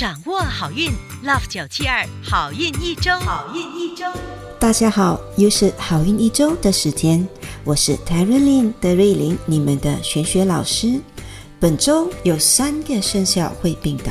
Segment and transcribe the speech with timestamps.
[0.00, 0.90] 掌握好运
[1.22, 4.06] ，Love 九七二好运一周，好运一周。
[4.58, 7.28] 大家好，又是好运一周的时间，
[7.64, 10.98] 我是 t e r y l i n 的瑞琳，你们的玄学老师。
[11.58, 14.10] 本周有三个生肖会病倒，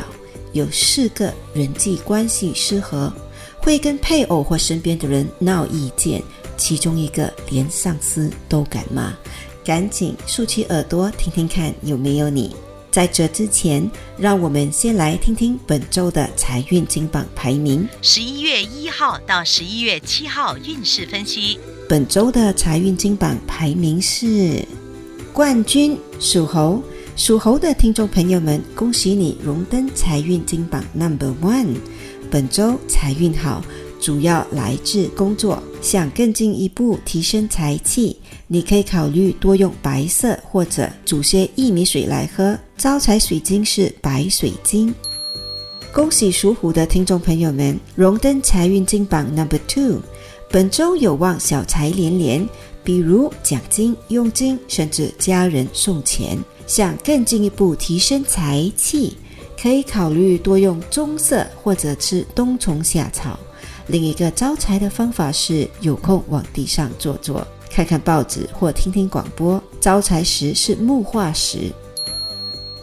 [0.51, 3.11] 有四个人际关系失和，
[3.57, 6.21] 会跟配偶或身边的人闹意见，
[6.55, 9.11] 其中一个连上司都敢骂。
[9.65, 12.55] 赶紧竖起耳朵听听看，有没有你？
[12.91, 17.87] 在这之前，让我们先来听听本周的财运金榜排名。
[18.01, 21.59] 十一月一号到十一月七号运势分析。
[21.87, 24.65] 本周的财运金榜排名是
[25.31, 26.81] 冠军属猴，
[27.15, 31.75] 属猴的听众朋友们，恭喜你荣登财运金榜 Number One。
[32.31, 33.63] 本周财运好，
[33.99, 38.17] 主要来自工作，想更进一步提升财气。
[38.47, 42.57] 你可以考虑多用白色或者煮些薏米水来喝。
[42.79, 44.95] 招财水晶是白水晶。
[45.91, 49.99] 恭喜属虎的听众朋友们荣登财运金榜 Number Two，
[50.49, 52.47] 本周有望小财连连，
[52.81, 56.37] 比如奖金、佣金，甚至家人送钱。
[56.67, 59.17] 想更进一步提升财气，
[59.61, 63.37] 可以考虑多用棕色或者吃冬虫夏草。
[63.87, 67.45] 另一个招财的方法是有空往地上坐坐。
[67.69, 69.61] 看看报纸或听听广播。
[69.81, 71.73] 招财石是木化石。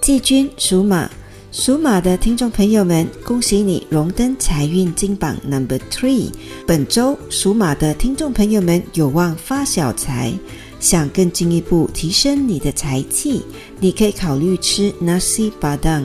[0.06, 1.10] 季军属马，
[1.50, 6.30] 属马的听众朋友们，恭喜你荣登财运金榜 Number Three。
[6.64, 10.32] 本周属马的听众朋友们有望发小财，
[10.78, 13.42] 想更进一步提升你的财气，
[13.80, 16.04] 你可以考虑吃 Nasi Padang。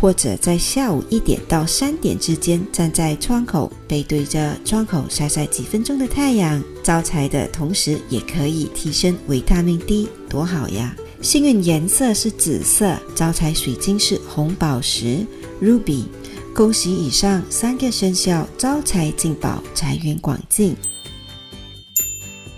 [0.00, 10.96] 或者在下午一点到三点之间，站在窗口，背对着窗口晒晒几分钟的太阳，招财的同时也可以提升维他命 D，多好呀！
[11.24, 15.26] 幸运颜色是紫色，招财水晶是红宝石
[15.58, 16.04] Ruby。
[16.54, 20.76] 恭喜以上三个生肖招财进宝，财源广进。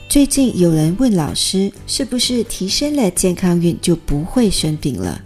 [0.08, 5.22] 最近有人问老师，是不是提升了健康运就不会生病了？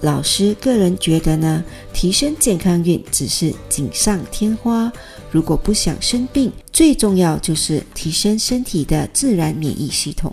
[0.00, 4.92] 老师个人觉得呢，提升健康运只是锦上添花。
[5.32, 10.32] 如果不想生病，最重要就是提升身体的自然免疫系统。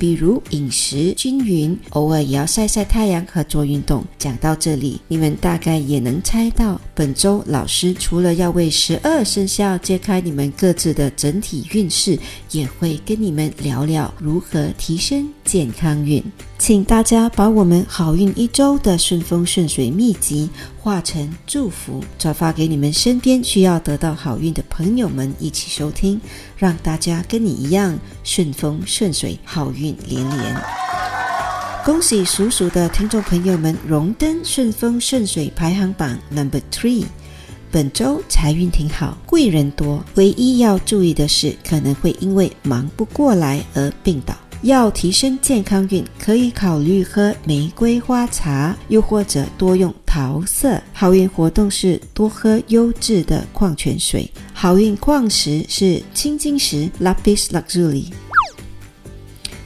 [0.00, 4.02] 比如饮食均匀，偶尔也要晒晒太阳和做运动。
[4.18, 12.18] 讲到这里，你们大概也能猜到，本周老师除了要为十二生肖揭开你们各自的整体运势，
[12.50, 16.22] 也会跟你们聊聊如何提升健康运。
[16.58, 26.20] 请大家把我们好运一周的顺风顺水秘籍化成祝福，转发给你们身边需要得到好运的朋友们一起收听，
[26.56, 29.96] 让大家跟你一样顺风顺水，好运。
[30.06, 30.56] 连连，
[31.84, 37.04] 恭喜属鼠的听众朋友们荣登顺风顺水排行榜 number three。
[37.72, 44.34] 本周财运挺好，贵人多，唯一要注意的是，可能会因为忙不过来而病倒。
[44.62, 50.80] 要提升健康运，可以考虑喝玫瑰花茶，又或者多用桃色。
[50.92, 54.30] 好运活动是多喝优质的矿泉水。
[54.52, 58.12] 好运矿石是青金石 （Lapis Lazuli）。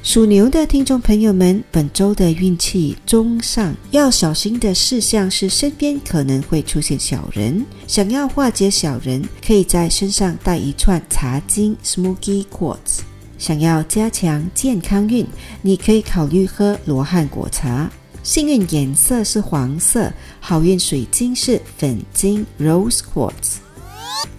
[0.05, 7.65] 属牛的听众朋友们，本周的运气中上，要小心的事项是身边可能会出现小人。
[7.87, 13.01] 想要化解小人，可以在身上带一串茶金 （Smoky Quartz）。
[13.39, 15.27] 想要加强健康运，
[15.63, 17.91] 你可以考虑喝罗汉果茶。
[18.23, 23.57] 幸运颜色是黄色，好运水晶是粉晶 （Rose Quartz）。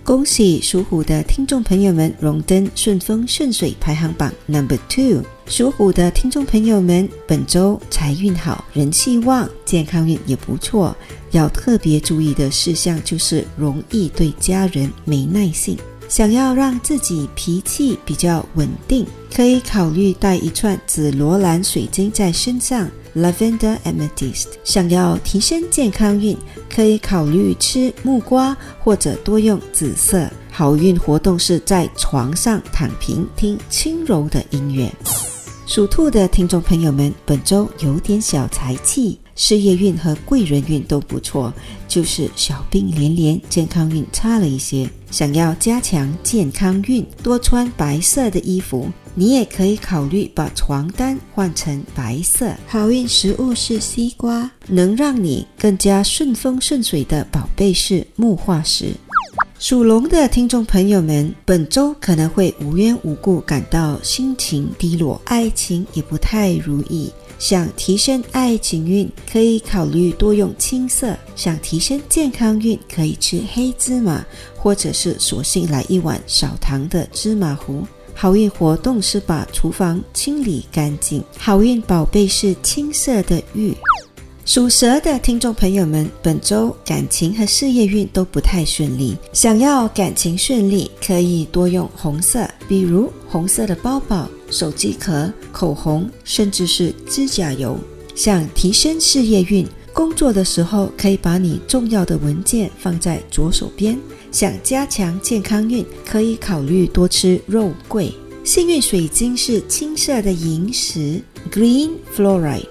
[0.04, 5.24] 恭喜属虎的听众朋友们荣登顺风顺水排行榜 Number Two。
[5.48, 10.96] 属虎的听众朋友们，本周财运好，人气旺，健康运也不错。
[11.32, 15.78] 要特别注意的事项就是容易对家人没耐性。
[16.08, 24.48] 想要让自己脾气比较稳定，可以考虑带一串紫罗兰水晶在身上 （Lavender Amethyst）。
[24.64, 26.38] 想要提升健康运，
[26.70, 30.30] 可以考虑吃木瓜或者多用紫色。
[30.52, 34.90] 好运活动是在床上躺平，听轻柔的音乐。
[35.66, 41.52] 属兔的听众朋友们，本周有点小财气，事业运和贵人运都不错，
[41.90, 44.88] 就是小病连连，健康运差了一些。
[45.16, 48.90] 想要加强健康运，多穿白色的衣服。
[49.14, 52.52] 你也可以考虑把床单换成白色。
[52.68, 58.88] 好运食物是西瓜，能让你更加顺风顺水的宝贝是木化石。
[59.58, 67.10] 属龙的听众朋友们，本周可能会无缘无故感到心情低落，爱情也不太如意。
[67.38, 77.84] 想提升爱情运，可以考虑多用青色；想提升健康运，可以吃黑芝麻，或者是索性来一碗少糖的芝麻糊。
[78.14, 81.22] 好运活动是把厨房清理干净。
[81.38, 83.76] 好运宝贝是青色的玉。
[84.46, 89.18] 属蛇的听众朋友们，本周感情和事业运都不太顺利。
[89.34, 97.78] 想要感情顺利，可以多用红色，比如红色的包包、手机壳、口红，甚至是指甲油。
[98.14, 103.98] 想提升事业运，工作的时候可以把你重要的文件放在左手边。
[104.32, 108.14] 想加强健康运，可以考虑多吃肉桂。
[108.44, 111.22] 幸运水晶是青色的萤石
[111.52, 112.66] （Green Fluorite）。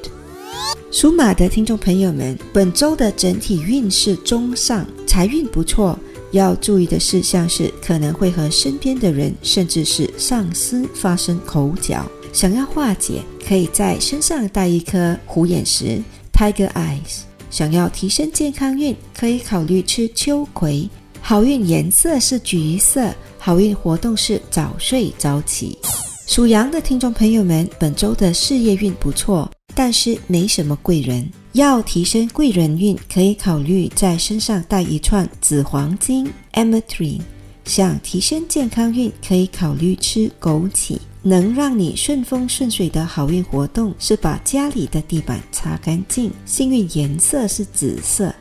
[0.91, 5.99] 属马的听众朋友们，本周的整体运势中上，财运不错。
[6.35, 12.05] 要注意的事项是，可能会和身边的人，甚至是上司发生口角。
[12.33, 16.03] 想要化解，可以在身上带一颗虎眼石
[16.33, 17.23] （Tiger Eyes）。
[17.51, 20.89] 想要提升健康运，可以考虑吃秋葵。
[21.21, 25.79] 好运颜色是橘色，好运活动是早睡早起。
[26.27, 29.51] 属羊的听众朋友们，本周的事业运不错。
[29.77, 37.21] 但是没什么贵人，要提升贵人运，可以考虑在身上戴一串紫黄金 （Amethyst）。
[37.65, 40.99] 想提升健康运，可以考虑吃枸杞。
[41.23, 46.29] 能让你顺风顺水的好运活动是把家里的地板擦干净。
[46.45, 48.35] 幸运颜色是紫色。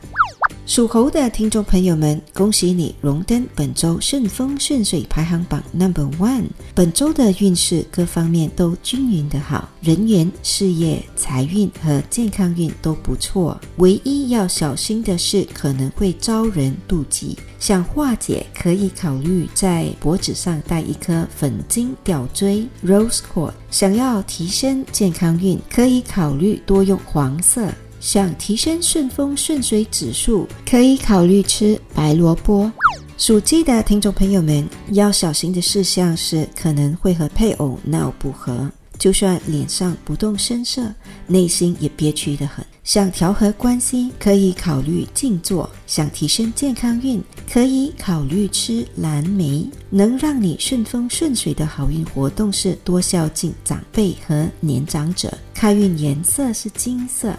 [0.66, 6.46] 属猴的听众朋友们，恭喜你荣登本周顺风顺水排行榜 Number One。
[6.74, 13.60] 本周的运势各方面都均匀的好，人缘、事业、财运和健康运都不错。
[13.76, 17.38] 唯一要小心的是，可能会招人妒忌。
[17.60, 23.52] 想化解，可以考虑在脖子上戴一颗粉金吊坠 Rose Cord。
[23.70, 27.68] 想要提升健康运，可以考虑多用黄色。
[28.04, 32.70] 想提升顺风顺水指数，可以考虑吃白萝卜。
[33.18, 38.70] 属鸡的听众朋友们要小心的事项是，可能会和配偶闹不和，
[39.00, 40.94] 就算脸上不动声色，
[41.28, 42.64] 内心也憋屈的很。
[42.84, 45.70] 想调和关系，可以考虑静坐。
[45.88, 49.66] 想提升健康运，可以考虑吃蓝莓。
[49.90, 55.34] 能让你顺风顺水的好运活动是多孝敬长辈和年长者。
[55.54, 57.34] 开运颜色是金色。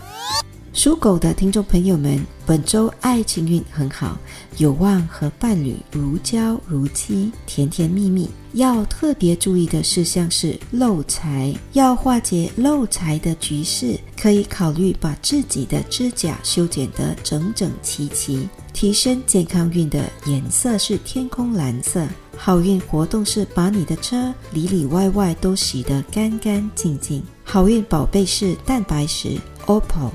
[0.75, 4.19] 属狗的听众朋友们，本周爱情运很好，
[4.57, 8.29] 有望和伴侣如胶如漆，甜甜蜜蜜。
[8.55, 18.49] 要特别注意的事项是漏财，要化解漏财的局势，可以考虑把自己的指甲修剪得整整齐齐。
[18.73, 22.05] 提升健康运的颜色是天空蓝色，
[22.37, 27.23] 好运活动是把你的车里里外外都洗得干干净净。
[27.45, 30.11] 好运宝贝是蛋白石 OPPO。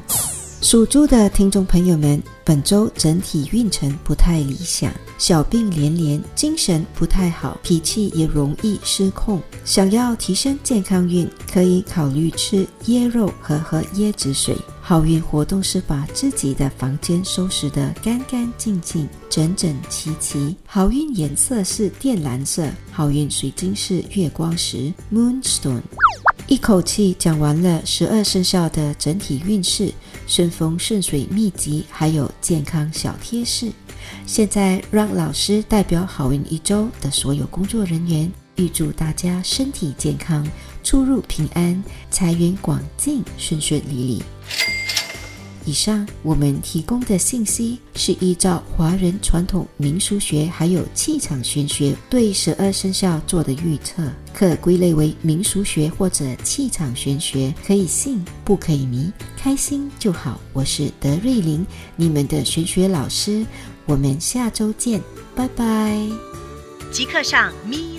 [0.62, 9.42] 属猪的听众朋友们，本周整体运程不太理想，小病连连，精神不太好，脾气也容易失控。
[9.64, 14.54] 想要提升健康运，可以考虑吃椰肉和喝椰子水。
[14.82, 20.54] 好运活动是把自己的房间收拾得干干净净、整整齐齐。
[20.66, 25.82] 好运颜色是靛蓝色，好运水晶是月光石 （Moonstone）。
[26.50, 29.94] 一口气讲完了十二生肖的整体运势，
[30.26, 33.72] 顺风顺水秘籍，还有健康小贴士。
[34.26, 40.44] 现在让老师代表好运一周的所有工作人员，预祝大家身体健康，
[40.84, 44.24] 出入平安，财源广进，顺顺利利。
[45.70, 54.02] 以上我们提供的信息是依照华人传统民俗学还有气场玄学对十二生肖做的预测，
[54.34, 60.42] 可归类为民俗学或者气场玄学，可以信不可以迷，开心就好。
[60.54, 61.64] 我是德瑞琳，
[61.96, 63.46] 你们的玄学老师，
[63.86, 65.00] 我们下周见，
[65.36, 66.00] 拜拜。
[66.92, 67.99] 即刻上咪